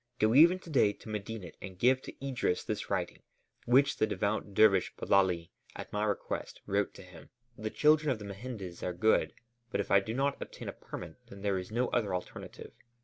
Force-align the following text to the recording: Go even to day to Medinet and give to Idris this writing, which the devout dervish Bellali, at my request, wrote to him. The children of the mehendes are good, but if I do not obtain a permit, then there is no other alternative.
Go 0.17 0.33
even 0.33 0.57
to 0.61 0.69
day 0.71 0.93
to 0.93 1.09
Medinet 1.09 1.57
and 1.61 1.77
give 1.77 2.01
to 2.01 2.27
Idris 2.27 2.63
this 2.63 2.89
writing, 2.89 3.21
which 3.67 3.97
the 3.97 4.07
devout 4.07 4.55
dervish 4.55 4.95
Bellali, 4.95 5.51
at 5.75 5.93
my 5.93 6.03
request, 6.03 6.59
wrote 6.65 6.95
to 6.95 7.03
him. 7.03 7.29
The 7.55 7.69
children 7.69 8.09
of 8.09 8.17
the 8.17 8.25
mehendes 8.25 8.81
are 8.81 8.93
good, 8.93 9.35
but 9.69 9.79
if 9.79 9.91
I 9.91 9.99
do 9.99 10.15
not 10.15 10.41
obtain 10.41 10.67
a 10.69 10.73
permit, 10.73 11.17
then 11.27 11.43
there 11.43 11.59
is 11.59 11.69
no 11.69 11.89
other 11.89 12.15
alternative. 12.15 12.71